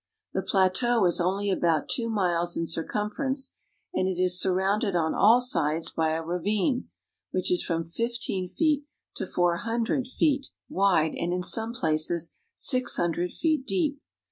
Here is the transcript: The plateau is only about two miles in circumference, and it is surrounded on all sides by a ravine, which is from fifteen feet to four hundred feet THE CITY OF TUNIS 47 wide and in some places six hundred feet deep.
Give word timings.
The 0.33 0.41
plateau 0.41 1.05
is 1.05 1.21
only 1.21 1.51
about 1.51 1.87
two 1.87 2.09
miles 2.09 2.57
in 2.57 2.65
circumference, 2.65 3.51
and 3.93 4.07
it 4.07 4.19
is 4.19 4.41
surrounded 4.41 4.95
on 4.95 5.13
all 5.13 5.39
sides 5.39 5.91
by 5.91 6.13
a 6.13 6.23
ravine, 6.25 6.89
which 7.29 7.51
is 7.51 7.63
from 7.63 7.85
fifteen 7.85 8.49
feet 8.49 8.85
to 9.17 9.27
four 9.27 9.57
hundred 9.57 10.07
feet 10.07 10.49
THE 10.67 10.73
CITY 10.73 10.73
OF 10.73 10.73
TUNIS 10.73 10.75
47 10.75 10.75
wide 10.75 11.23
and 11.23 11.33
in 11.35 11.43
some 11.43 11.73
places 11.73 12.35
six 12.55 12.95
hundred 12.97 13.31
feet 13.31 13.67
deep. 13.67 14.01